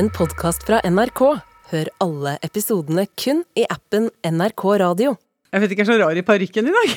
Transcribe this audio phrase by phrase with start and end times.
[0.00, 1.20] en podkast fra NRK.
[1.70, 5.16] Hør alle episodene kun i appen NRK Radio.
[5.50, 6.92] Jeg vet ikke, jeg er så rar i parykken i dag.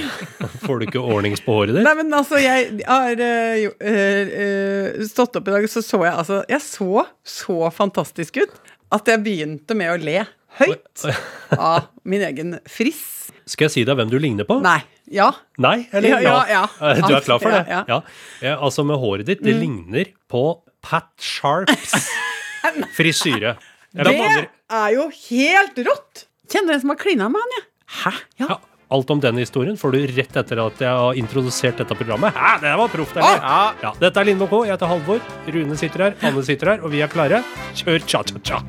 [0.64, 1.84] Får du ikke ordnings på håret ditt?
[1.86, 6.00] Nei, men altså, jeg har øh, jo, øh, øh, stått opp i dag, så så
[6.06, 8.54] jeg altså Jeg så så fantastisk ut
[8.94, 10.22] at jeg begynte med å le
[10.62, 11.04] høyt
[11.58, 13.02] av min egen friss.
[13.50, 14.60] Skal jeg si deg hvem du ligner på?
[14.64, 14.78] Nei.
[15.12, 15.28] Ja.
[15.60, 16.64] Nei, eller Ja, ja, ja.
[16.94, 17.66] Eh, Du er klar for det?
[17.68, 17.92] Ja, Mm.
[17.92, 18.00] ja.
[18.46, 20.46] Eh, altså, med håret ditt, det ligner på
[20.84, 21.96] Pat Sharps
[22.98, 23.56] frisyre.
[23.92, 26.26] Det er jo helt rått!
[26.48, 27.64] Kjenner en som har klina med han, jeg.
[27.98, 28.12] Hæ?
[28.40, 28.46] Ja.
[28.52, 28.58] ja,
[28.96, 32.36] alt om den historien får du rett etter at jeg har introdusert dette programmet.
[32.36, 33.40] Hæ, det var proft, eller?
[33.44, 33.72] Ah!
[33.84, 35.24] Ja, dette er Lindmo K, jeg heter Halvor.
[35.56, 37.42] Rune sitter her, Anne sitter her, og vi er klare.
[37.80, 38.62] Kjør cha-cha-cha.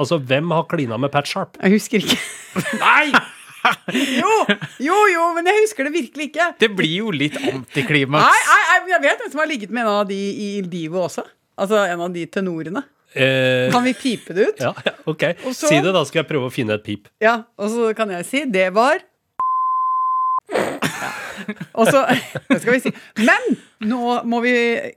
[0.00, 1.58] Altså, hvem har klina med Pat Sharp?
[1.60, 2.18] Jeg husker ikke.
[2.86, 3.10] Nei!
[3.92, 4.30] Jo,
[4.80, 6.46] jo, jo, men jeg husker det virkelig ikke.
[6.62, 8.24] Det blir jo litt antiklimaks.
[8.24, 11.02] Nei, nei, nei, jeg vet hvem som har ligget med en av de i Ildivo
[11.04, 11.26] også.
[11.60, 12.82] Altså en av de tenorene.
[13.12, 14.60] Eh, Kan vi pipe det ut?
[14.66, 15.24] ja, ja, ok.
[15.52, 17.08] Så- Si det, da skal jeg prøve å finne et pip.
[17.20, 19.00] Ja, og så kan jeg si det var
[20.50, 21.10] ja.
[21.78, 22.02] Og så
[22.50, 22.92] Det skal vi si.
[23.24, 23.44] Men
[23.88, 24.52] nå må vi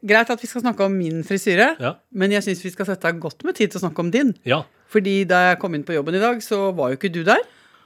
[0.05, 1.93] Greit at vi skal snakke om min frisyre, Ja.
[2.11, 4.33] men jeg syns vi skal sette av godt med tid til å snakke om din.
[4.47, 4.63] Ja.
[4.93, 7.41] Fordi da jeg kom inn på jobben i dag, så var jo ikke du der.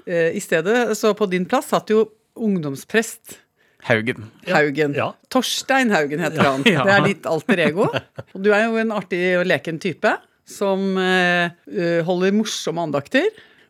[0.08, 3.38] Eh, I stedet, så på din plass satt jo ungdomsprest
[3.88, 4.32] Haugen.
[4.50, 4.94] Haugen.
[4.98, 5.12] Ja.
[5.30, 6.64] Torstein Haugen heter han.
[6.66, 6.84] Ja.
[6.84, 7.86] Det er ditt alter ego.
[8.34, 10.16] Og du er jo en artig og leken type
[10.48, 13.26] som eh, eh, holder morsomme andakter,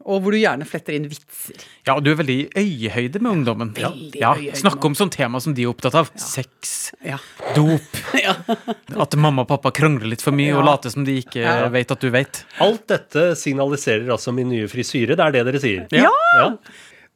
[0.08, 1.58] og hvor du gjerne fletter inn vitser.
[1.88, 3.73] Ja, og du er veldig i øyehøyde med ungdommen.
[3.75, 6.11] Veldig ja, øyehøyde Snakke om sånne tema som de er opptatt av.
[6.22, 7.17] Sex, Ja.
[7.58, 7.97] dop,
[9.03, 10.67] at mamma og pappa krangler litt for mye og Ja.
[10.72, 11.67] later som de ikke Ja.
[11.73, 12.45] vet at du vet.
[12.63, 15.17] Alt dette signaliserer altså min nye frisyre.
[15.17, 15.88] Det er det dere sier?
[15.91, 16.13] Ja!
[16.39, 16.47] Ja.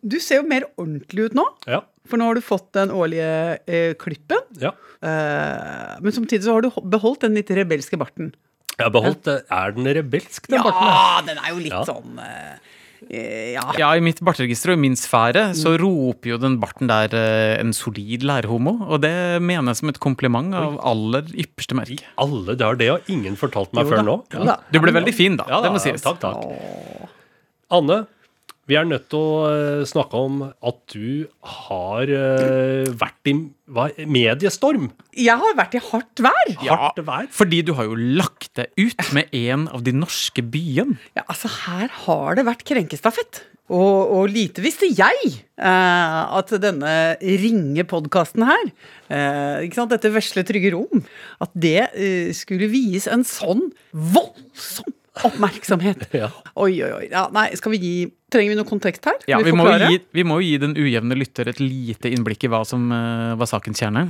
[0.04, 1.84] Du ser jo mer ordentlig ut nå, ja.
[2.12, 3.32] For nå har du fått den årlige
[3.66, 4.44] eh, klippen.
[4.62, 4.74] ja.
[5.02, 8.34] Eh, men samtidig så har du beholdt den litt rebelske barten.
[8.78, 9.26] Jeg har beholdt.
[9.50, 11.32] Er den rebelsk, den Ja, barten?
[11.32, 11.82] den er jo litt Ja.
[11.90, 12.54] sånn eh,
[13.10, 13.64] eh, ja.
[13.82, 17.60] Ja, I mitt barteregister og i min sfære så roper jo den barten der eh,
[17.60, 22.06] en solid lærhomo, og det mener jeg som et kompliment av aller ypperste merke.
[22.22, 24.46] Alle, det har det har ingen fortalt meg Jo før da, nå.
[24.54, 24.58] Ja.
[24.72, 25.46] Du ble veldig fin, da.
[25.50, 26.02] Ja, det må da, sies.
[26.06, 27.10] Takk, takk.
[27.72, 28.04] Anne,
[28.72, 31.28] vi er nødt til å eh, snakke om at du
[31.68, 33.34] har eh, vært i
[33.68, 34.88] hva, mediestorm.
[35.18, 36.52] Jeg har vært i hardt vær.
[36.64, 37.28] Hardt vær.
[37.36, 40.96] Fordi du har jo lagt deg ut med en av de norske byene.
[41.20, 43.44] Ja, altså Her har det vært krenkestafett.
[43.72, 48.72] Og, og lite visste jeg eh, at denne ringe podkasten her,
[49.12, 51.04] eh, ikke sant, dette vesle, trygge rom,
[51.44, 56.08] at det eh, skulle vies en sånn voldsom oppmerksomhet.
[56.22, 56.28] Ja.
[56.60, 57.06] Oi, oi, oi.
[57.10, 57.94] Ja, nei, skal vi gi
[58.32, 59.18] Trenger vi noe kontekst her?
[59.28, 62.46] Ja, vi, vi må, gi, vi må jo gi den ujevne lytter et lite innblikk
[62.48, 64.06] i hva som uh, var sakens kjerne.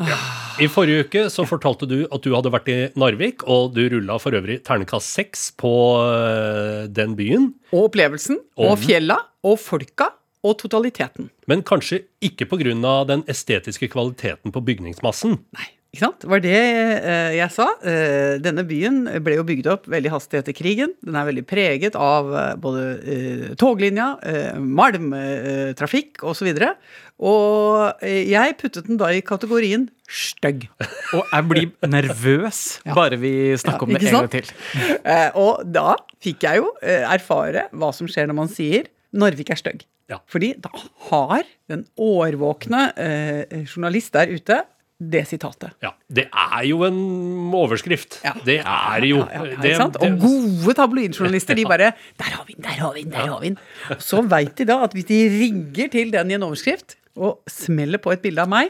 [0.61, 4.19] I forrige uke så fortalte du at du hadde vært i Narvik, og du rulla
[4.21, 7.49] for øvrig ternekast seks på uh, den byen.
[7.73, 8.37] Og opplevelsen.
[8.61, 9.17] Og fjella.
[9.41, 10.11] Og folka.
[10.45, 11.31] Og totaliteten.
[11.49, 12.93] Men kanskje ikke pga.
[13.09, 15.39] den estetiske kvaliteten på bygningsmassen.
[15.57, 16.21] Nei, ikke sant?
[16.23, 17.65] Det var det eh, jeg sa.
[17.83, 20.93] Eh, denne byen ble jo bygd opp veldig hastig etter krigen.
[21.03, 26.47] Den er veldig preget av eh, både eh, toglinja, eh, malmtrafikk osv.
[27.19, 30.69] Og eh, jeg puttet den da i kategorien stygg.
[31.17, 32.63] Og jeg blir nervøs
[33.01, 34.55] bare vi snakker om Ja, det en gang til.
[35.43, 39.81] Og da fikk jeg jo erfare hva som skjer når man sier Narvik er stygg.
[40.07, 40.21] Ja.
[40.31, 40.71] Fordi da
[41.09, 44.63] har den årvåkne eh, journalist der ute
[45.01, 45.73] det sitatet.
[45.81, 46.99] Ja, Det er jo en
[47.57, 48.19] overskrift.
[48.23, 48.33] Ja.
[48.45, 49.97] Det er jo Ja, ja, det, sant?
[49.97, 53.39] Og gode tabloidjournalister, de bare Der har vi den, der har vi den, der har
[53.41, 53.57] vi den.
[53.99, 57.97] Så veit de da at hvis de rigger til den i en overskrift, og smeller
[57.99, 58.69] på et bilde av meg,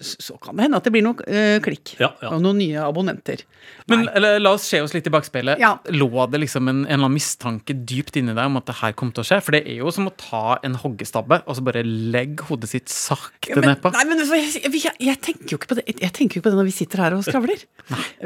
[0.00, 1.94] så kan det hende at det blir noe eh, klikk.
[2.00, 2.32] Ja, ja.
[2.34, 3.44] Og noen nye abonnenter.
[3.90, 5.60] Men eller, la oss se oss litt i bakspeilet.
[5.62, 5.76] Ja.
[5.94, 8.96] Lå det liksom en, en eller annen mistanke dypt inni deg om at det her
[8.98, 9.40] kom til å skje?
[9.44, 12.92] For det er jo som å ta en hoggestabbe og så bare legge hodet sitt
[12.92, 13.94] sakte Men, nedpå.
[13.94, 16.48] nei, men altså, jeg, jeg, jeg tenker jo ikke på det Jeg tenker jo ikke
[16.48, 17.64] på det når vi sitter her og skravler.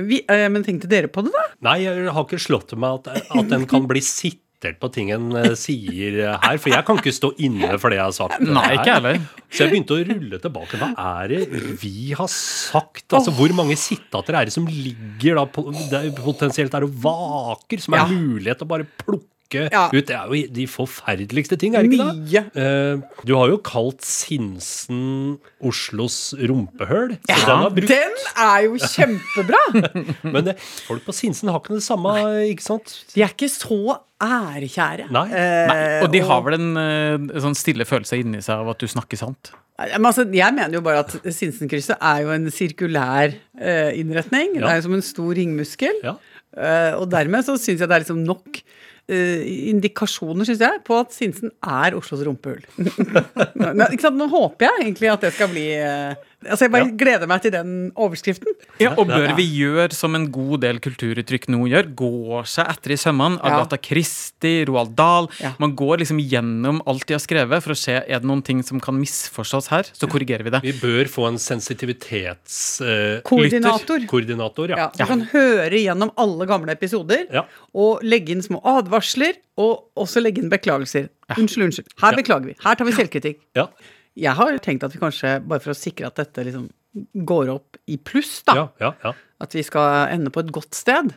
[0.09, 1.47] Vi, eh, men tenkte dere på det, da?
[1.71, 4.03] Nei, jeg har ikke slått meg at, at den kan bli
[4.59, 6.59] sittert på ting en eh, sier her.
[6.59, 8.43] For jeg kan ikke stå inne for det jeg har sagt.
[8.43, 9.21] Nei, ikke heller.
[9.49, 10.81] Så jeg begynte å rulle tilbake.
[10.81, 10.91] Hva
[11.23, 13.07] er det vi har sagt?
[13.15, 17.95] Altså, Hvor mange sitater er det som ligger da potensielt der er og vaker, som
[17.95, 19.87] er mulighet til å bare plukke Ja.
[19.93, 20.07] ut?
[20.09, 22.17] Det er jo de forferdeligste ting, er det ikke det?
[22.19, 22.43] Mye.
[22.53, 27.17] Eh, du har jo kalt Sinsen Oslos rumpehøl.
[27.31, 27.89] Ja, den brukt.
[27.89, 29.63] den er jo kjempebra!
[30.35, 30.59] Men det,
[30.89, 32.13] folk på Sinsen har ikke det samme,
[32.51, 32.99] ikke sant?
[33.15, 35.09] De er ikke så ærekjære.
[35.15, 35.25] Nei.
[35.31, 38.83] Eh, Nei, og de har vel en eh, sånn stille følelse inni seg av at
[38.83, 39.53] du snakker sant.
[39.79, 44.57] Men altså, jeg mener jo bare at Sinsenkrysset er jo en sirkulær eh, innretning.
[44.59, 46.03] Det er jo som en stor ringmuskel.
[46.03, 46.17] Ja.
[46.59, 48.65] Uh, og dermed så syns jeg det er liksom nok eh,
[49.09, 52.61] indikasjoner, synes jeg, på at Sinsen er Oslos rumpehull.
[53.59, 54.19] Nå- ikke sant?
[54.21, 56.15] Nå håper jeg egentlig at det skal bli eh,
[56.47, 58.53] Altså, jeg bare gleder meg til den overskriften.
[58.79, 62.11] Ja, og bør vi gjøre som en god del kulturuttrykk nå gjør, gå
[62.47, 63.41] seg etter i sømmene?
[63.43, 63.57] Ja.
[63.57, 65.27] Agatha Christie, Roald Dahl.
[65.43, 65.51] Ja.
[65.59, 68.63] Man går liksom gjennom alt de har skrevet for å se er det noen ting
[68.63, 69.91] som kan misforstås her.
[69.99, 70.61] Så korrigerer vi det.
[70.63, 73.21] Vi bør få en sensitivitetslytter.
[73.27, 74.07] Koordinator.
[74.15, 74.79] Koordinator, ja.
[74.85, 77.43] Ja, så du kan høre gjennom alle gamle episoder Ja.
[77.75, 78.98] og legge inn små advarsler,
[79.59, 81.09] og også legge inn beklagelser.
[81.37, 81.89] Unnskyld, unnskyld.
[82.01, 82.57] Her beklager vi.
[82.65, 83.41] Her tar vi selvkritikk.
[83.59, 83.69] ja.
[84.19, 86.65] Jeg har tenkt at vi kanskje, bare for å sikre at dette liksom
[87.29, 89.13] går opp i pluss, da, Ja, ja, ja.
[89.41, 91.13] at vi skal ende på et godt sted,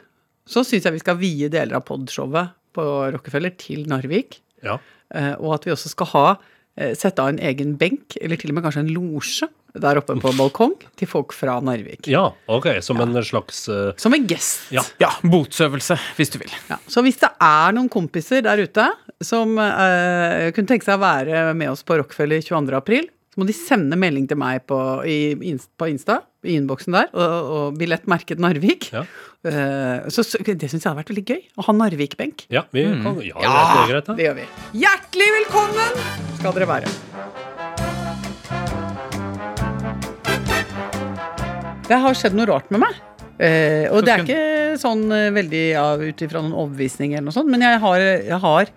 [0.45, 2.85] så syns jeg vi skal vie deler av podshowet på
[3.15, 4.41] Rockefeller til Narvik.
[4.61, 4.77] ja.
[5.15, 6.25] eh, Og at vi også skal ha
[6.97, 10.31] sette av en egen benk, eller til og med kanskje en losje, der oppe på
[10.35, 12.09] balkong til folk fra Narvik.
[12.11, 13.93] Ja, ok, som en slags uh...
[14.01, 14.65] Som en gest.
[14.73, 14.83] Ja.
[14.99, 16.51] Ja, botsøvelse, hvis du vil.
[16.69, 18.89] Ja, så hvis det er noen kompiser der ute
[19.23, 23.05] som uh, kunne tenke seg å være med oss på Rockefeller 22.
[23.31, 27.51] så må de sende melding til meg på, i, på Insta, i innboksen der, og,
[27.55, 28.89] og billett merket Narvik.
[28.91, 29.05] Ja.
[29.47, 32.43] Uh, så, så det syns jeg hadde vært veldig gøy, å ha Narvik-benk.
[32.51, 34.17] Ja, vi kan, ja, det er greit, da.
[34.19, 34.49] det gjør vi.
[34.83, 36.03] Hjertelig velkommen
[36.41, 36.91] skal dere være.
[41.87, 42.99] Det har skjedd noe rart med meg.
[43.39, 47.39] Uh, og det er ikke sånn uh, veldig ja, ut ifra noen overbevisning eller noe
[47.39, 48.75] sånt, men jeg har, jeg har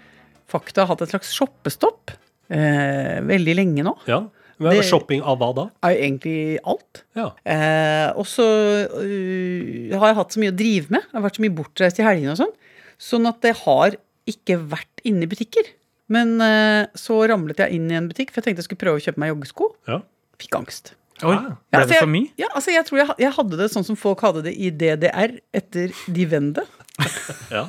[0.54, 2.14] fakta hatt et slags shoppestopp
[2.52, 3.94] eh, veldig lenge nå.
[4.08, 4.22] Ja.
[4.58, 5.64] Men Det- shopping av hva da?
[5.82, 7.02] Er egentlig alt.
[7.16, 7.30] Ja.
[7.44, 11.02] Eh, og så uh, har jeg hatt så mye å drive med.
[11.10, 12.54] Jeg har vært så mye bortreist i helgene og sånn.
[13.00, 13.96] Sånn at jeg har
[14.30, 15.72] ikke vært inne i butikker.
[16.14, 19.00] Men eh, så ramlet jeg inn i en butikk, for jeg tenkte jeg skulle prøve
[19.00, 19.70] å kjøpe meg joggesko.
[19.88, 20.00] Ja.
[20.40, 20.94] Fikk angst.
[21.22, 21.54] Oi, Ah.
[21.72, 22.30] Ja, ble det for mye?
[22.36, 25.36] Ja, altså jeg tror jeg, jeg hadde det sånn som folk hadde det i DDR
[25.54, 26.64] etter de Wende.
[27.54, 27.62] ja.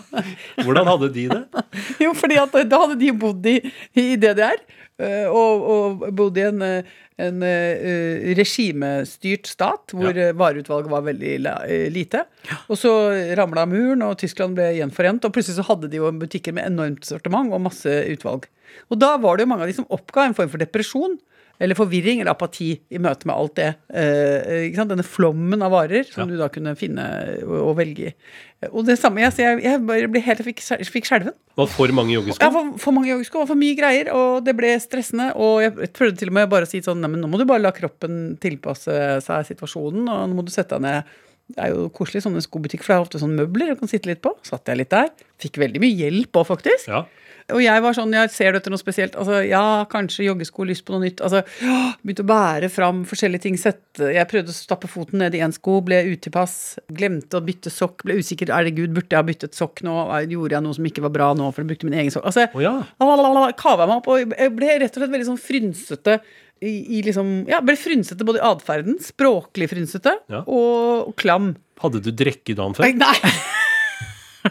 [0.65, 1.43] Hvordan hadde de det?
[2.03, 3.59] Jo, fordi at da hadde de bodd i,
[3.97, 4.57] i DDR,
[5.27, 6.83] og, og bodde i en, øh,
[7.19, 10.31] en øh, regimestyrt stat, hvor Ja.
[10.31, 11.33] vareutvalget var veldig
[11.91, 12.23] lite.
[12.69, 12.91] Og så
[13.37, 17.05] ramla muren, og Tyskland ble gjenforent, og plutselig så hadde de jo butikker med enormt
[17.05, 18.47] sortiment og masse utvalg.
[18.89, 21.17] Og da var det jo mange av de som oppga en form for depresjon.
[21.59, 23.67] Eller forvirring eller apati i møte med alt det.
[23.95, 24.89] eh, ikke sant?
[24.91, 26.33] Denne flommen av varer som Ja.
[26.33, 27.05] du da kunne finne
[27.45, 28.13] og, velge i.
[28.71, 30.61] Og det samme, jeg, jeg, jeg ble helt, jeg fikk,
[30.91, 31.33] fikk skjelven.
[31.55, 32.41] Var for mange joggesko?
[32.43, 35.29] Ja, for, for mange joggesko og for mye greier, og det ble stressende.
[35.39, 37.45] Og jeg prøvde til og med bare å si sånn Nei, men nå må du
[37.47, 41.13] bare la kroppen tilpasse seg situasjonen, og nå må du sette deg ned.
[41.55, 44.09] Det er jo koselig sånne skobutikk, for det er ofte sånne møbler du kan sitte
[44.09, 44.31] litt på.
[44.43, 45.11] Satt jeg litt der.
[45.39, 46.87] Fikk veldig mye hjelp òg, faktisk.
[46.89, 47.03] Ja.
[47.53, 49.13] Og jeg var sånn, jeg ser du etter noe spesielt?
[49.21, 51.21] Altså, ja, kanskje joggesko, lyst på noe nytt.
[51.21, 51.43] Altså,
[52.01, 53.57] begynte å bære fram forskjellige ting.
[53.61, 54.07] Sette.
[54.15, 56.55] Jeg prøvde å stappe foten ned i én sko, ble utilpass.
[56.97, 58.49] Glemte å bytte sokk, ble usikker.
[58.55, 59.93] Herregud, burde jeg ha byttet sokk nå?
[60.31, 62.25] Gjorde jeg noe som ikke var bra nå, for jeg brukte min egen sokk?
[62.31, 62.73] Altså, oh, ja.
[62.97, 66.17] kava jeg meg opp, og jeg ble rett og slett veldig sånn frynsete
[66.65, 70.41] i, i liksom, ja, ble frynsete både i atferden, språklig frynsete, Ja.
[70.47, 71.53] og, og klam.
[71.83, 72.87] Hadde du drikke dagen før?
[72.95, 73.15] nei,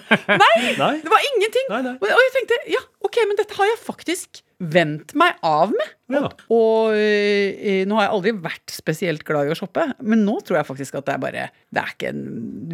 [0.44, 0.54] Nei?
[1.02, 1.68] det var ingenting!
[1.70, 1.94] Nei, nei.
[2.00, 5.90] Og, jeg tenkte, ja, ok, men dette har jeg faktisk vent meg av med.
[6.14, 6.28] Ja.
[6.52, 10.60] Og øh, nå har jeg aldri vært spesielt glad i å shoppe, men nå tror
[10.60, 12.22] jeg faktisk at det er bare Det er ikke en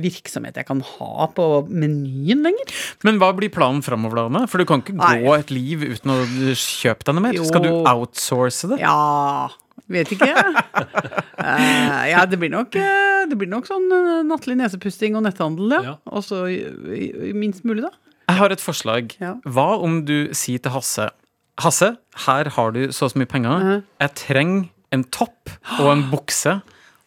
[0.02, 2.76] virksomhet jeg kan ha på menyen lenger.
[3.06, 4.44] Men hva blir planen framover, da?
[4.50, 5.16] For du kan ikke Nei.
[5.24, 6.20] gå et liv uten å
[6.52, 7.40] kjøpe deg noe mer.
[7.40, 7.48] Jo.
[7.48, 8.82] Skal du outsource det?
[8.84, 9.50] Ja
[9.90, 10.28] Vet ikke.
[10.30, 15.76] uh, ja, det blir nok eh, Det blir nok sånn eh, nattlig nesepusting og netthandel,
[15.78, 15.82] ja.
[15.92, 15.94] Ja.
[16.10, 16.66] Og så i-
[16.98, 17.90] i- i minst mulig, da.
[18.30, 19.14] Jeg har et forslag.
[19.20, 19.34] Ja.
[19.46, 21.08] Hva om du sier til Hasse
[21.60, 21.96] Hasse,
[22.26, 23.58] her har du så og så mye penger.
[23.60, 23.82] Mhm.
[24.00, 26.62] Jeg trenger en topp og en bukse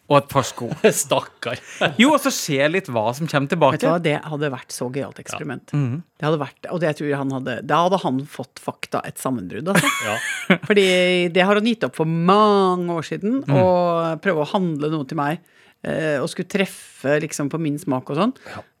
[0.08, 0.68] og et par sko.
[0.84, 1.58] Stakkar.
[1.98, 3.80] Jo, og så se litt hva som kommer tilbake.
[3.80, 5.72] Vet du hva, Det hadde vært så gøyalt eksperiment.
[5.72, 9.16] Det hadde vært, og det tror jeg han hadde, Da hadde han fått fakta et
[9.18, 9.72] sammenbrudd.
[9.74, 9.90] Altså.
[10.06, 10.58] Ja.
[10.68, 10.86] Fordi
[11.32, 13.42] det har han gitt opp for mange år siden.
[13.48, 15.40] Å prøve å handle noe til meg.
[15.84, 18.32] Eh, Og skulle treffe liksom på min smak og sånn.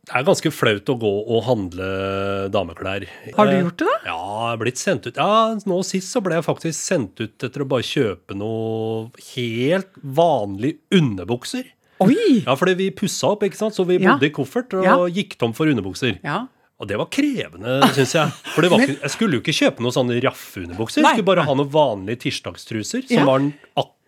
[0.04, 1.86] Det er ganske flaut å gå og handle
[2.52, 3.06] dameklær.
[3.36, 4.10] Har du Eh, gjort det, da?
[4.10, 4.18] Ja,
[4.50, 5.16] jeg er blitt sendt ut.
[5.16, 9.88] Ja, nå sist så ble jeg faktisk sendt ut etter å bare kjøpe noe helt
[10.04, 11.64] vanlig underbukser.
[12.04, 12.42] Oi!
[12.44, 13.72] Ja, fordi vi pussa opp, ikke sant?
[13.76, 14.12] så vi Ja.
[14.12, 14.96] bodde i koffert og Ja.
[15.08, 16.18] gikk tom for underbukser.
[16.22, 16.48] Ja.
[16.80, 18.28] Og det var krevende, syns jeg.
[18.52, 21.00] For det var ikke, jeg skulle jo ikke kjøpe noen sånne raffe-underbukser.
[21.00, 23.24] Jeg skulle bare ha noen vanlige tirsdagstruser, som Ja.
[23.24, 23.38] var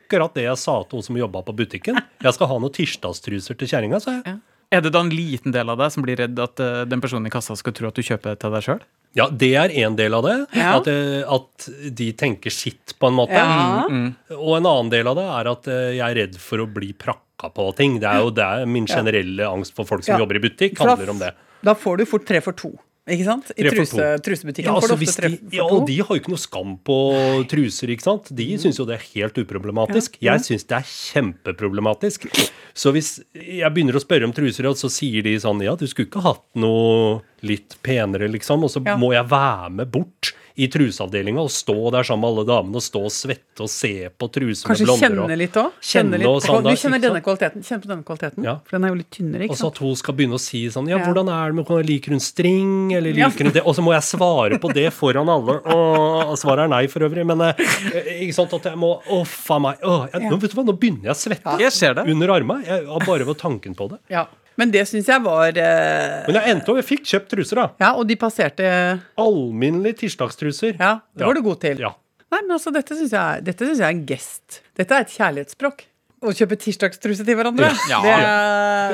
[0.07, 1.99] akkurat det jeg sa til hun som jobba på butikken.
[2.23, 4.39] Jeg skal ha noen tirsdagstruser til kjerringa, sa jeg.
[4.75, 7.29] Er det da en liten del av deg som blir redd at uh, den personen
[7.29, 8.81] i kassa skal tro at du kjøper det til deg sjøl?
[9.17, 10.35] Ja, det er en del av det.
[10.59, 10.73] Ja.
[10.77, 13.33] At, eh, at de tenker sitt, på en måte.
[13.39, 13.87] Ja.
[14.37, 16.91] Og en annen del av det er at eh, jeg er redd for å bli
[16.93, 17.95] prakka på ting.
[18.03, 20.21] Det er jo det er min generelle angst for folk som Ja.
[20.21, 21.31] jobber i butikk, handler om det.
[21.65, 22.75] Da får du fort tre for to.
[23.07, 23.51] Ikke sant?
[23.55, 25.57] I truse, trusebutikken Ja, får altså, du ofte tre for to.
[25.57, 26.97] ja, og de har jo ikke noe skam på
[27.53, 28.33] truser, ikke sant?
[28.35, 30.17] De syns jo det er helt uproblematisk.
[30.27, 32.27] Jeg syns det er kjempeproblematisk.
[32.77, 35.87] Så hvis jeg begynner å spørre om truser, og så sier de sånn Ja, du
[35.87, 38.65] skulle ikke hatt noe litt penere, liksom.
[38.67, 38.97] Og så Ja.
[38.99, 42.85] må jeg være med bort i truseavdelinga og stå der sammen med alle damene og
[42.85, 45.21] stå og svette og se på truser med Kanskje blonder.
[45.27, 45.75] kjenne litt òg?
[45.85, 46.47] Kjenne litt.
[46.47, 47.65] sånn Du kjenner denne kvaliteten?
[47.67, 48.45] Kjenn på denne kvaliteten?
[48.47, 48.55] Ja.
[48.65, 50.89] For den er jo litt tynnere, Og så at hun skal begynne å si sånn
[50.89, 51.05] Ja, Ja.
[51.05, 53.63] hvordan er det med Liker hun string, eller liker hun det?
[53.67, 55.61] Og så må jeg svare på det foran alle.
[55.77, 57.27] Og svaret er nei, for øvrig.
[57.27, 57.55] Men eh,
[58.25, 59.79] ikke sant at jeg må Å, faen meg.
[59.85, 62.07] Å, jeg, nå, vet du hva, nå begynner jeg å svette Jeg ser det.
[62.09, 62.65] under armene.
[62.65, 63.99] Jeg har bare ved tanken på det.
[64.09, 64.25] Ja.
[64.57, 67.67] Men det syns jeg var eh, Men jeg endte opp, jeg fikk kjøpt truser, da.
[67.83, 68.69] Ja, og de passerte
[69.21, 70.79] Alminnelige tirsdagstruser.
[70.81, 71.27] Ja, det Ja.
[71.29, 71.79] var du god til.
[71.85, 71.93] Ja.
[72.33, 74.61] Nei, men altså, dette syns jeg, dette synes jeg er en gest.
[74.77, 75.85] Dette er et kjærlighetsspråk.
[76.27, 77.69] Å kjøpe tirsdagstruse til hverandre.
[77.93, 78.01] Ja.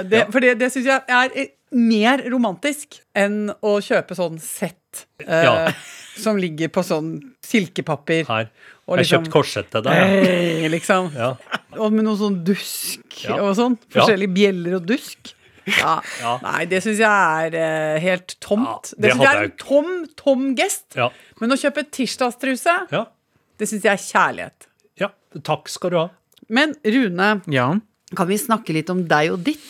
[0.02, 4.40] Det, det, for det, det syns jeg er eh, mer romantisk enn å kjøpe sånn
[4.42, 5.72] sett eh, Ja.
[6.20, 7.14] som ligger på sånn
[7.46, 8.26] silkepapir.
[8.28, 8.50] Her.
[8.50, 9.94] Liksom, Jeg har liksom- kjøpt korsett til deg.
[9.94, 10.32] Ja.
[10.66, 11.12] Eh, liksom.
[11.16, 11.30] Ja.
[11.78, 13.78] Og med noe sånn dusk og sånn.
[13.94, 15.32] Forskjellige bjeller og dusk.
[15.66, 16.00] Ja.
[16.20, 16.32] Ja.
[16.42, 17.08] Nei, det syns jeg
[17.46, 18.92] er eh, helt tomt.
[18.92, 20.86] Ja, det det syns jeg hadde er en jeg- tom, tom gest.
[20.98, 21.08] Ja.
[21.40, 23.04] Men å kjøpe tirsdagstruse, Ja.
[23.58, 24.68] det syns jeg er kjærlighet.
[24.98, 25.08] ja.
[25.42, 26.08] Takk skal du ha.
[26.48, 27.68] Men Rune, Ja.
[28.14, 29.60] kan vi snakke litt om deg og ditt?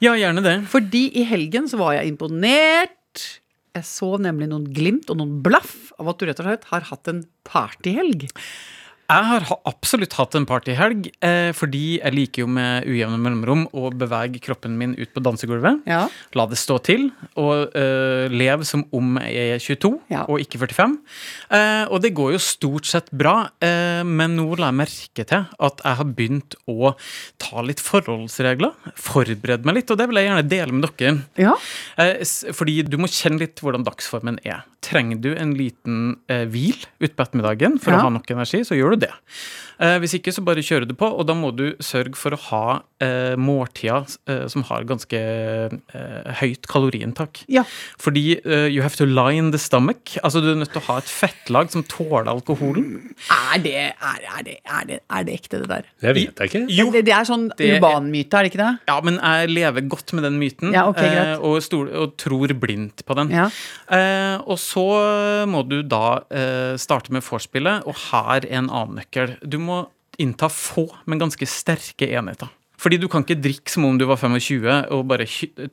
[0.00, 0.54] ja, gjerne det.
[0.68, 3.40] Fordi i helgen så var jeg imponert.
[3.74, 6.80] Jeg så nemlig noen glimt og noen blaff av at du rett og slett har
[6.80, 8.30] hatt en partyhelg.
[9.10, 13.88] Jeg har absolutt hatt en partyhelg, eh, fordi jeg liker jo med ujevne mellomrom å
[13.90, 15.80] bevege kroppen min ut på dansegulvet.
[15.90, 16.04] Ja.
[16.38, 20.22] La det stå til, og eh, leve som om jeg er 22 Ja.
[20.30, 20.94] og ikke 45.
[21.50, 25.42] Eh, og det går jo stort sett bra, eh, men nå la jeg merke til
[25.58, 26.94] at jeg har begynt å
[27.42, 28.76] ta litt forholdsregler.
[28.94, 31.16] Forberede meg litt, og det vil jeg gjerne dele med dere.
[31.40, 31.56] Ja.
[31.98, 32.22] Eh,
[32.54, 34.62] Fordi du må kjenne litt hvordan dagsformen er.
[34.86, 35.98] Trenger du en liten
[36.30, 39.12] eh, hvil utpå ettermiddagen for å ha nok energi, så gjør du det.
[39.80, 42.40] Eh, hvis ikke, så bare kjører du på, og da må du sørge for å
[42.50, 42.64] ha
[43.00, 47.40] eh, måltider eh, som har ganske eh, høyt kaloriinntak.
[47.48, 47.62] Ja.
[48.00, 50.18] Fordi eh, you have to line the stomach.
[50.20, 53.14] Altså du er nødt til å ha et fettlag som tåler alkoholen.
[53.32, 55.88] Er det, er, er, det, er, det, er det ekte, det der?
[56.04, 56.62] Det vet jeg ikke.
[56.76, 58.70] Jo, Det, det er sånn urbanmyte, er- urban myte, er det ikke det?
[58.92, 61.22] Ja, men jeg lever godt med den myten, Ja, ok, greit.
[61.38, 63.32] eh, og, stol, og tror blindt på den.
[63.32, 63.48] Ja.
[63.88, 64.84] Eh, og så
[65.48, 69.36] må du da eh, starte med vorspielet, og her er en annen nøkkel.
[69.42, 69.82] Du må
[70.20, 72.50] innta få, men ganske sterke enheter.
[72.80, 75.26] Fordi du kan ikke drikke som om du var 25 og bare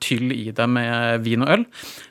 [0.03, 1.65] tylle i deg med vin og øl.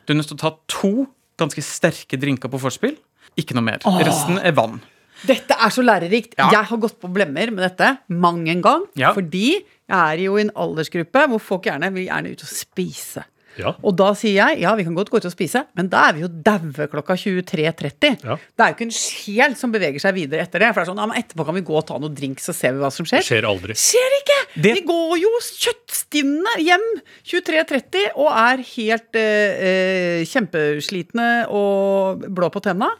[0.06, 0.92] Du er nødt til å ta to
[1.40, 2.96] ganske sterke drinker på forspill.
[3.36, 3.84] Ikke noe mer.
[4.06, 4.80] Resten er vann.
[5.26, 6.36] Dette er så lærerikt.
[6.38, 6.48] Ja.
[6.52, 8.84] Jeg har gått på blemmer med dette mang en gang.
[8.96, 9.12] Ja.
[9.16, 13.24] Fordi jeg er jo i en aldersgruppe hvor folk gjerne vil gjerne ut og spise.
[13.60, 13.72] Ja.
[13.82, 16.16] Og da sier jeg ja, vi kan godt gå ut og spise, men da er
[16.18, 18.18] vi jo daue klokka 23.30.
[18.26, 18.36] Ja.
[18.36, 20.68] Det er jo ikke en sjel som beveger seg videre etter det.
[20.74, 22.54] For det er sånn, ja, men etterpå kan vi gå og ta noe drink, så
[22.56, 23.24] ser vi hva som skjer.
[23.24, 23.76] Det skjer aldri.
[23.80, 24.38] Skjer ikke!
[24.60, 26.86] Det- Vi går jo kjøttstinnende hjem
[27.24, 32.92] 23.30 og er helt eh, eh, kjempeslitne og blå på tenna.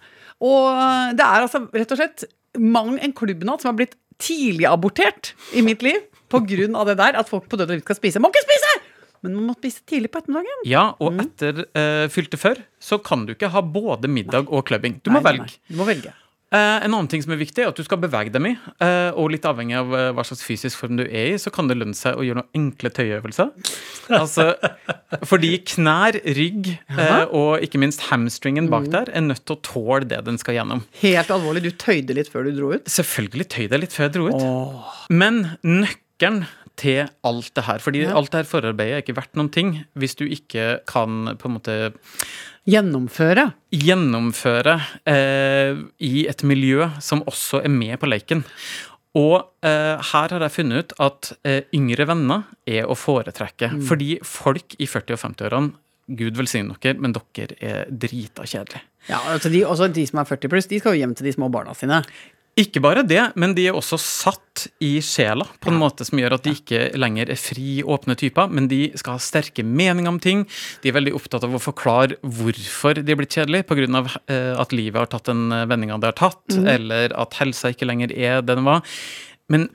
[0.44, 2.26] Og det er altså rett og slett
[2.60, 6.00] mang en klubbnatt som har blitt tidligabortert i mitt liv
[6.36, 8.20] av det der at folk på død og liv skal spise.
[8.20, 8.55] Må ikke spise!
[9.26, 10.62] Men man må spise tidlig på ettermiddagen.
[10.70, 11.24] Ja, og Mm.
[11.26, 15.00] etter uh, fylte før så kan du ikke ha både middag og clubbing.
[15.02, 15.50] Du må Nei, velge.
[15.50, 15.58] nei.
[15.74, 16.12] Du må velge.
[16.54, 18.56] Uh, en annen ting som er viktig, er at du skal bevege deg mye.
[18.78, 21.74] Uh, og litt avhengig av hva slags fysisk form du er i, så kan det
[21.76, 23.50] lønne seg å gjøre noen enkle tøyeøvelser.
[24.20, 24.52] altså,
[25.26, 26.70] fordi knær, rygg
[27.34, 28.70] og ikke minst hamstringen Mm.
[28.76, 30.84] bak der er nødt til å tåle det den skal gjennom.
[31.02, 32.86] Helt alvorlig, du tøyde litt før du dro ut.
[32.94, 35.10] Selvfølgelig tøyde jeg litt før jeg dro ut.
[35.10, 38.14] Men nøkkelen til alt det her, fordi Ja.
[38.18, 41.54] alt det her forarbeidet er ikke verdt noen ting hvis du ikke kan på en
[41.56, 41.76] måte
[42.66, 43.52] Gjennomføre.
[43.70, 44.74] gjennomføre
[45.06, 48.42] eh, i et miljø som også er med på leken.
[49.16, 53.70] Og eh, her har jeg funnet ut at eh, yngre venner er å foretrekke.
[53.86, 55.72] Fordi folk i 40- og 50-årene,
[56.18, 58.82] gud velsigne dere, men dere er drita kjedelige.
[59.08, 61.32] Ja, altså de, også de som er 40 pluss, de skal jo hjem til de
[61.36, 62.02] små barna sine.
[62.56, 66.38] Ikke bare det, men de er også satt i sjela på en måte som gjør
[66.38, 70.20] at de ikke lenger er fri, åpne typer, men de skal ha sterke meninger om
[70.22, 70.46] ting.
[70.80, 74.02] De er veldig opptatt av å forklare hvorfor de er blitt kjedelige, pga.
[74.32, 78.16] Eh, at livet har tatt den vendinga det har tatt, eller at helsa ikke lenger
[78.16, 78.80] er det den var.
[79.52, 79.68] Men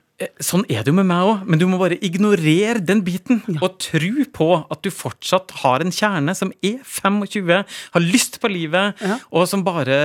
[0.43, 3.41] sånn er det jo med meg òg, men du må bare ignorere den biten.
[3.59, 7.51] Og tro på at du fortsatt har en kjerne som er 25,
[7.95, 9.01] har lyst på livet,
[9.31, 9.97] og som bare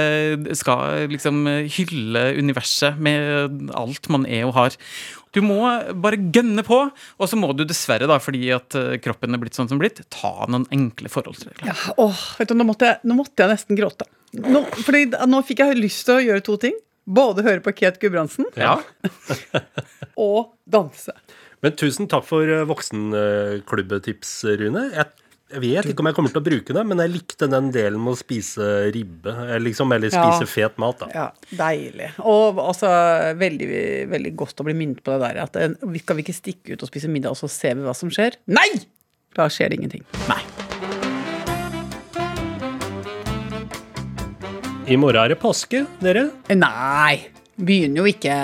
[0.58, 1.44] skal liksom
[1.76, 4.80] hylle universet med alt man er og har.
[5.36, 5.58] Du må
[6.00, 9.58] bare gønne på, og så må du dessverre, da, fordi at eh, kroppen er blitt
[9.58, 11.68] sånn som blitt, ta noen enkle forholdsregler.
[11.68, 14.08] Ja, åh, vet du, nå måtte, jeg, nå måtte jeg nesten gråte.
[14.36, 16.78] Nå, fordi nå fikk jeg lyst til å gjøre to ting.
[17.06, 18.80] Både høre på Ket Gudbrandsen Ja.
[20.18, 21.14] og danse.
[21.62, 24.82] Men tusen takk for eh, voksenklubbetips, Rune.
[24.94, 25.06] Jeg,
[25.54, 28.02] jeg vet ikke om jeg kommer til å bruke det, men jeg likte den delen
[28.02, 29.32] med å spise ribbe.
[29.46, 30.50] Eller Liksom, eller spise Ja.
[30.50, 31.08] fet mat, da.
[31.14, 31.28] Ja,
[31.62, 32.10] Deilig.
[32.26, 32.90] Og altså,
[33.38, 33.70] veldig,
[34.12, 35.42] veldig godt å bli minnet på det der.
[35.46, 35.56] At
[36.02, 38.36] skal vi ikke stikke ut og spise middag, og så ser vi hva som skjer?
[38.50, 38.68] Nei!
[39.36, 40.04] Da skjer det ingenting.
[40.30, 40.42] Nei.
[44.86, 46.28] I morgen er det påske, dere.
[46.54, 47.32] Nei!
[47.56, 48.34] Begynner jo ikke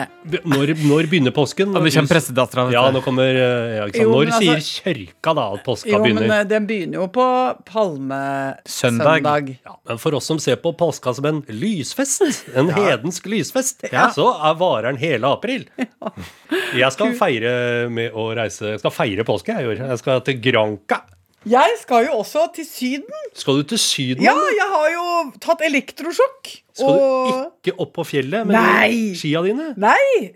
[0.49, 1.69] Når, når begynner påsken?
[1.75, 2.63] Når kommer pressedattera.
[2.73, 4.07] Ja, nå kommer eh, ja, ikke sant?
[4.07, 7.07] Jo, Når men sier altså- kjørka da at påska Jo, men eh, den begynner jo
[7.13, 7.27] på
[7.69, 9.21] palmesøndag.
[9.21, 9.53] Søndag.
[9.69, 13.85] Ja, men for oss som ser på påska som en lysfest, en hedensk lysfest,
[14.17, 15.69] så er varer den hele april.
[16.83, 17.53] Jeg skal feire
[17.93, 19.85] med å reise Jeg skal feire påske jeg i år.
[19.93, 21.03] Jeg skal til Granca.
[21.49, 23.23] Jeg skal jo også til Syden.
[23.35, 24.23] Skal du til Syden?
[24.23, 25.07] Ja, jeg har jo
[25.43, 26.51] tatt elektrosjokk.
[26.71, 27.31] Skal og...
[27.33, 29.13] du ikke opp på fjellet med Nei.
[29.19, 29.73] skia dine?
[29.81, 30.31] Nei!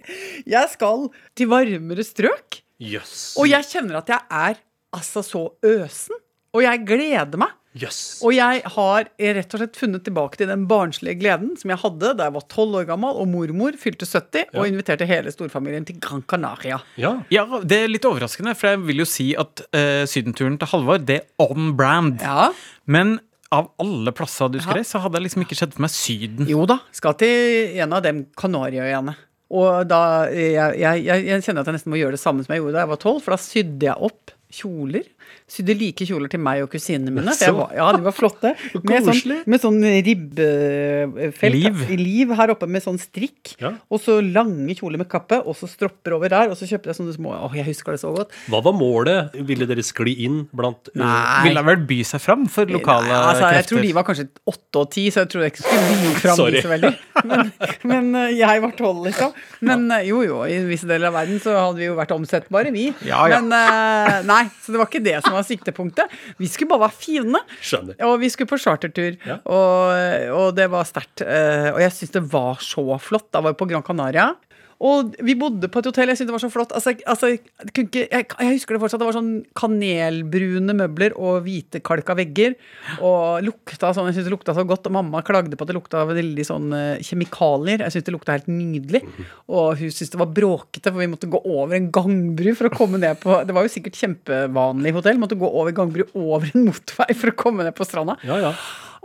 [0.51, 1.07] Jeg skal
[1.39, 2.59] til varmere strøk.
[2.83, 3.37] Jøss.
[3.39, 4.59] Og jeg kjenner at jeg er
[4.97, 6.19] altså så øsen.
[6.57, 7.55] Og jeg gleder meg.
[7.77, 7.99] Jøss.
[8.25, 12.15] Og jeg har rett og slett funnet tilbake til den barnslige gleden som jeg hadde
[12.17, 15.99] da jeg var tolv år gammel og mormor fylte 70 og inviterte hele storfamilien til
[16.01, 16.81] Gran Canaria.
[17.01, 17.13] Ja.
[17.35, 21.05] Ja, Det er litt overraskende, for jeg vil jo si at uh, sydenturen til Halvor
[21.05, 22.25] det er on brand.
[22.25, 22.51] Ja.
[22.89, 23.19] Men
[23.55, 24.73] av alle plasser du Ja.
[24.75, 26.49] reise, så hadde jeg liksom ikke sett for meg Syden.
[26.51, 29.15] Jo da, skal til en av dem Kanariøyene.
[29.55, 30.01] Og da
[30.35, 32.75] jeg, jeg, jeg, jeg kjenner at jeg nesten må gjøre det samme som jeg gjorde
[32.75, 35.07] da jeg var tolv, for da sydde jeg opp kjoler.
[35.47, 37.35] Sydde like kjoler til meg og kusinene mine.
[37.55, 38.55] var, ja, de var flotte.
[38.87, 41.55] Med sånn, med sånn ribbefelt.
[41.55, 41.83] Liv.
[42.01, 43.55] Liv her oppe med sånn strikk.
[43.63, 43.73] Ja.
[43.93, 46.51] Og så lange kjoler med kappe, og så stropper over der.
[46.53, 48.35] Og så kjøpte jeg sånne små Åh, jeg husker det så godt.
[48.51, 49.35] Hva var målet?
[49.47, 51.49] Ville dere skli inn blant Nei.
[51.49, 53.71] Ville vel by seg fram for lokale Nei, altså, jeg krefter.
[53.73, 56.39] tror de var kanskje åtte og ti, så jeg tror jeg ikke skulle by fram
[56.41, 56.57] Sorry.
[56.57, 56.93] de så veldig.
[57.27, 57.53] Men,
[57.93, 59.35] men eh, jeg var tolv, liksom.
[59.67, 62.73] Men eh, jo, jo, i visse deler av verden så hadde vi jo vært omsettbare,
[62.75, 62.89] vi.
[63.09, 63.41] Ja, ja.
[63.41, 66.11] Men eh, nei, så det var ikke det som var siktepunktet.
[66.39, 67.41] Vi skulle bare være fine.
[67.61, 67.97] Skjønner.
[68.09, 69.39] Og vi skulle på chartertur, Ja.
[69.45, 71.23] og, og det var sterkt.
[71.23, 73.31] eh, Og jeg syns det var så flott.
[73.33, 74.35] Da var vi på Gran Canaria.
[74.85, 76.11] Og vi bodde på et hotell.
[76.11, 76.75] Jeg syntes det var så flott.
[76.77, 79.01] Altså, altså, jeg, ikke, jeg, jeg husker det fortsatt.
[79.01, 82.57] Det var sånn kanelbrune møbler og hvitekalka vegger.
[83.01, 84.89] Og lukta sånn, jeg synes det lukta så godt.
[84.91, 87.85] Og mamma klagde på at det lukta veldig sånn eh, kjemikalier.
[87.87, 89.03] Jeg syntes det lukta helt nydelig.
[89.49, 92.75] Og hun syntes det var bråkete, for vi måtte gå over en gangbru for å
[92.75, 95.23] komme ned på Det var jo sikkert kjempevanlig hotell.
[95.23, 98.19] Måtte gå over gangbru over en motorvei for å komme ned på stranda.
[98.27, 98.53] Ja, ja.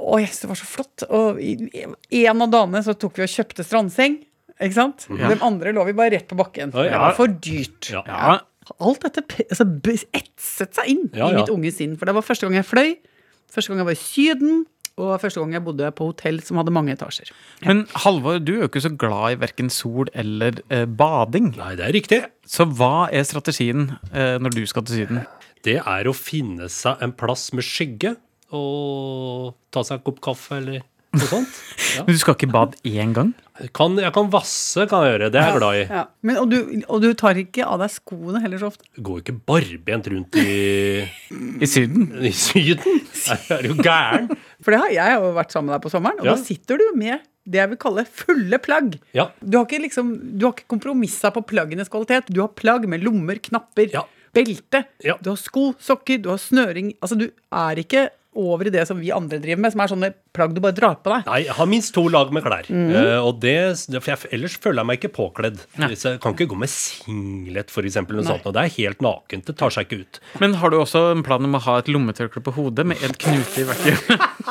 [0.01, 1.05] Å, synes det var så flott.
[1.13, 4.19] Og en av dagene så tok vi og kjøpte strandseng.
[4.62, 5.08] Ikke sant?
[5.10, 6.74] De andre lå vi bare rett på bakken.
[6.76, 6.88] Ja.
[6.93, 7.91] Det var for dyrt.
[7.93, 8.04] Ja.
[8.08, 8.39] Ja,
[8.86, 9.65] Alt dette altså,
[10.13, 11.41] etset seg inn Ja, i ja.
[11.41, 11.95] mitt unge sinn.
[12.00, 12.91] For det var første gang jeg fløy,
[13.52, 14.62] første gang jeg var i Syden,
[15.02, 17.32] og første gang jeg bodde på hotell som hadde mange etasjer.
[17.65, 21.54] Men Halvor, du er jo ikke så glad i verken sol eller eh, bading.
[21.58, 22.19] Nei, det er riktig.
[22.45, 25.24] Så hva er strategien eh, når du skal til Syden?
[25.65, 28.15] Det er å finne seg en plass med skygge
[28.56, 30.82] og ta seg en kopp kaffe eller
[31.15, 31.60] noe sånt.
[31.91, 32.06] Ja.
[32.08, 33.34] Men du skal ikke bade én gang?
[33.78, 35.30] Kan, jeg kan vasse, kan jeg gjøre.
[35.34, 35.82] Det er jeg glad i.
[35.89, 36.04] Ja.
[36.26, 38.88] Men, og, du, og du tar ikke av deg skoene heller så ofte?
[38.97, 41.04] Går ikke barbent rundt i,
[41.62, 42.08] I Syden?
[42.26, 43.02] i Syden.
[43.52, 44.32] Er, du gæren?
[44.63, 46.36] For det har jeg jo vært sammen med deg på sommeren, og Ja.
[46.36, 47.19] da sitter du med
[47.52, 48.95] det jeg vil kalle fulle plagg.
[49.17, 49.28] Ja.
[49.41, 52.30] Du har ikke, liksom, du har ikke kompromissa på plaggenes kvalitet.
[52.30, 54.04] Du har plagg med lommer, knapper, Ja.
[54.34, 54.84] belte.
[55.04, 55.15] Ja.
[55.21, 56.93] Du har sko, sokker, du har snøring.
[57.02, 60.09] Altså, du er ikke over i det som vi andre driver med, som er sånne
[60.35, 61.25] plagg du bare drar på deg.
[61.27, 62.69] Nei, jeg har minst to lag med klær.
[62.71, 62.87] Mm.
[62.93, 63.57] Uh, og det,
[63.97, 65.59] for jeg, ellers føler jeg meg ikke påkledd.
[65.81, 69.47] Hvis Jeg kan ikke gå med singlet, og det er helt nakent.
[69.49, 70.21] Det tar seg ikke ut.
[70.43, 73.15] Men har du også en plan om å ha et lommetørkle på hodet med en
[73.19, 74.31] knute i hvert hjørne?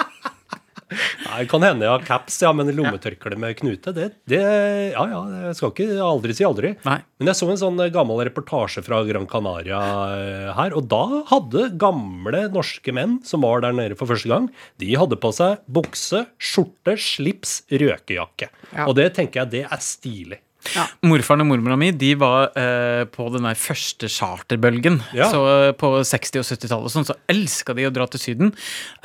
[0.91, 5.21] Nei, kan hende jeg har caps, ja, men lommetørkle med knute, det, det Ja ja,
[5.47, 6.75] jeg skal ikke aldri si aldri.
[6.87, 6.99] Nei.
[7.21, 9.81] Men jeg så en sånn eh, gammel reportasje fra Gran Canaria
[10.17, 14.51] eh, her, og da hadde gamle norske menn som var der nede for første gang,
[14.83, 18.51] de hadde på seg bukse, skjorte, slips, røkejakke.
[18.73, 18.87] Ja.
[18.89, 20.41] Og det tenker jeg, det er stilig.
[20.77, 20.85] Ja.
[21.09, 25.01] Morfaren og mormora mi de var eh, på den der første charterbølgen.
[25.17, 25.31] Ja.
[25.33, 28.53] Så eh, På 60- og 70-tallet sånn, så elska de å dra til Syden.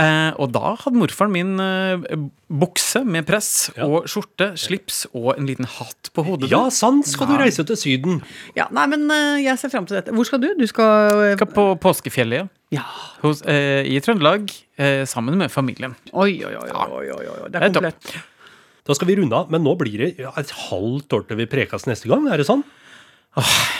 [0.01, 2.17] Eh, og da hadde morfaren min eh,
[2.51, 3.87] bukse med press Ja.
[3.87, 6.51] og skjorte, slips og en liten hatt på hodet.
[6.51, 8.19] Ja, sant skal du reise til Syden.
[8.57, 10.13] Ja, nei, men eh, jeg ser fram til dette.
[10.15, 10.51] Hvor skal du?
[10.59, 12.83] Du skal eh, Skal på påskefjellet, Ja.
[13.23, 15.95] hos, eh, i Trøndelag, eh, sammen med familien.
[16.13, 16.69] Oi, oi, oi.
[16.75, 17.49] oi, oi, oi.
[17.49, 18.15] Det Det er komplett.
[18.85, 21.87] Da skal vi runde av, men nå blir det et halvt år til vi prekes
[21.89, 22.27] neste gang.
[22.29, 22.61] Er det sånn?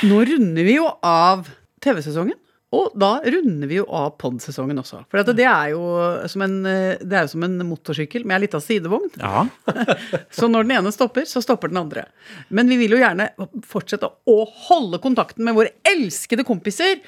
[0.10, 1.46] Nå runder vi jo av
[1.86, 2.40] TV-sesongen.
[2.76, 5.04] Og da runder vi jo av pod-sesongen også.
[5.12, 5.84] For at det er jo
[6.32, 9.12] som en, eh, det er jo som en motorsykkel med ei lita sidevogn.
[9.22, 9.46] Ja.
[10.36, 12.08] Så når den ene stopper, så stopper den andre.
[12.50, 13.30] Men vi vil jo gjerne
[13.70, 14.38] fortsette å
[14.68, 17.00] holde kontakten med våre elskede kompiser.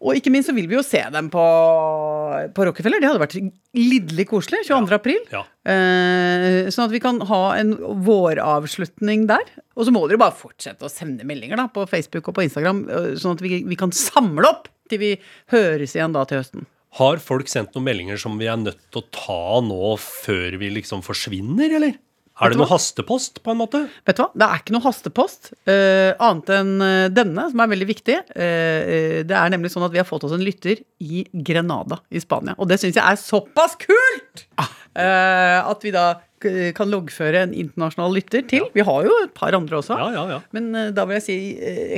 [0.00, 1.44] Og ikke minst så vil vi jo se dem på,
[2.56, 3.02] på Rockefeller.
[3.02, 3.36] Det hadde vært
[3.76, 4.62] lidderlig koselig.
[4.68, 4.96] 22.
[4.96, 5.20] april.
[5.32, 5.44] Ja.
[5.68, 7.74] Eh, sånn at vi kan ha en
[8.06, 9.46] våravslutning der.
[9.76, 12.84] Og så må dere bare fortsette å sende meldinger da, på Facebook og på Instagram,
[12.88, 15.14] eh, sånn at vi, vi kan samle opp til vi
[15.52, 16.68] høres igjen da til høsten.
[16.98, 20.72] Har folk sendt noen meldinger som vi er nødt til å ta nå før vi
[20.80, 21.98] liksom forsvinner, eller?
[22.40, 23.82] Er det noe hastepost, på en måte?
[24.08, 24.30] Vet du hva?
[24.32, 28.14] Det er ikke noe hastepost, Uh, annet enn eh, denne, som er veldig viktig.
[28.32, 32.22] Eh, det er nemlig sånn at vi har fått oss en lytter i Grenada i
[32.22, 32.56] Spania.
[32.58, 34.44] Og det syns jeg er såpass kult!
[34.58, 36.08] Uh, at vi da
[36.40, 38.64] kan loggføre en internasjonal lytter til.
[38.72, 39.98] Vi har jo et par andre også.
[40.00, 40.38] Ja, ja, ja.
[40.56, 41.36] Men da vil jeg si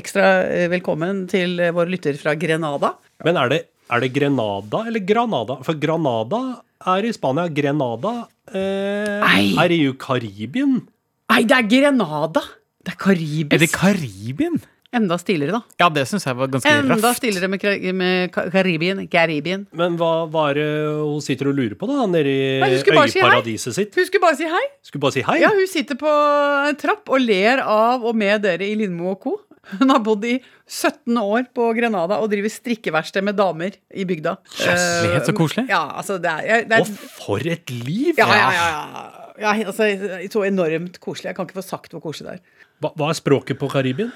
[0.00, 0.32] ekstra
[0.72, 2.96] velkommen til våre vår lytter fra Grenada.
[3.22, 5.60] Men er det, er det Grenada eller Granada?
[5.66, 6.42] For Granada
[6.86, 7.46] er i Spania.
[7.52, 8.14] Grenada
[8.52, 10.80] eh, er i Karibien.
[11.32, 12.42] Nei, det er Grenada!
[12.82, 13.54] Det er karibisk.
[13.54, 14.56] Er det Karibien?
[14.92, 15.76] Enda stiligere, da.
[15.80, 17.16] Ja, det syns jeg var ganske Enda røft.
[17.22, 17.62] stiligere med,
[17.96, 18.98] med Karibien.
[19.08, 19.62] Karibien.
[19.72, 20.66] Men hva, hva er det
[20.98, 22.04] hun sitter og lurer på, da?
[22.12, 23.96] Nede i øyparadiset si sitt?
[23.96, 24.66] Hun skulle bare si hei.
[24.84, 25.38] Skulle bare si hei?
[25.40, 26.12] Ja, hun sitter på
[26.68, 29.38] en trapp og ler av og med dere i Lindmo og co.
[29.70, 30.34] Hun har bodd i
[30.66, 34.34] 17 år på Grenada og driver strikkeverksted med damer i bygda.
[34.56, 35.64] Kjærlighet, så Eh, koselig.
[35.70, 38.14] Ja, altså det er, det Og er for et liv!
[38.18, 39.04] ja, ja, ja, ja.
[39.38, 39.86] ja, altså,
[40.34, 41.30] så enormt koselig.
[41.30, 42.46] Jeg kan ikke få sagt hvor koselig det er.
[42.82, 44.10] Hva, hva er språket på Karibien?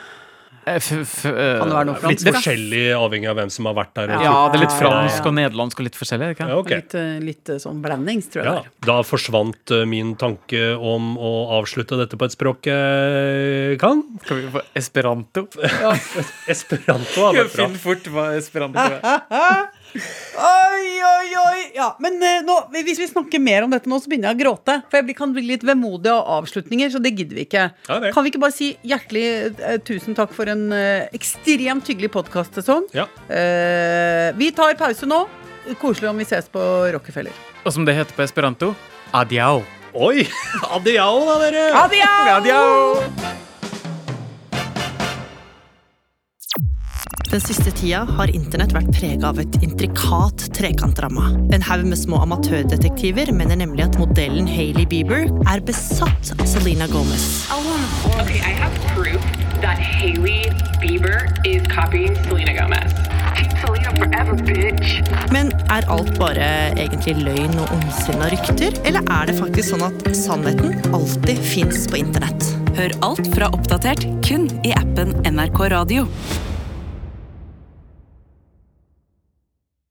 [0.67, 0.81] Eh, eh,
[1.23, 2.25] Kan det være noe fransk?
[2.25, 4.13] Litt forskjellig avhengig av hvem som har vært der.
[4.17, 6.31] Ja, Ja, det er litt fransk og nederlandsk og litt forskjellig.
[6.35, 6.49] Ikke?
[6.51, 6.81] Ja, okay.
[6.83, 11.97] Litt, eh, litt sånn blandings, tror jeg Ja, da forsvant min tanke om å avslutte
[12.01, 14.03] dette på et språk jeg kan.
[14.25, 15.47] Skal vi få esperanto?
[16.57, 17.67] Esperanto hadde vært bra.
[17.67, 19.67] Finn fort hva esperanto er.
[19.97, 21.61] Oi, oi, oi!
[21.77, 24.43] Ja, men eh, nå, hvis vi snakker mer om dette nå, så begynner jeg å
[24.45, 24.79] gråte.
[24.91, 27.69] For jeg blir, kan bli litt vemodig av avslutninger, så det gidder vi ikke.
[27.89, 27.99] Ja.
[28.15, 32.91] Kan vi ikke bare si hjertelig eh, tusen takk for en eh, ekstremt hyggelig podkastsesong?
[32.97, 33.09] Ja.
[33.33, 35.25] Eh, vi tar pause nå.
[35.81, 36.63] Koselig om vi ses på
[36.95, 37.35] Rockefeller.
[37.67, 38.75] Og som det heter på esperanto,
[39.17, 39.65] adiao.
[39.97, 40.27] Oi!
[40.77, 41.71] Adiao, da, dere!
[42.37, 43.26] Adiao!
[47.37, 51.27] Den siste tida har internett vært prega av et intrikat trekantdrama.
[51.53, 56.89] En haug med små amatørdetektiver mener nemlig at modellen Hailey Bieber er besatt av Selena
[56.89, 57.27] Gomez.
[58.15, 59.21] Okay, I have proof
[59.61, 60.49] that Haley
[60.81, 62.97] Bieber is copying Selena Gomez.
[63.61, 64.97] Selena forever, bitch.
[65.29, 70.09] Men er alt bare egentlig løgn og ondsinna rykter, eller er det faktisk sånn at
[70.17, 72.49] sannheten alltid fins på internett?
[72.81, 76.09] Hør alt fra Oppdatert kun i appen NRK Radio.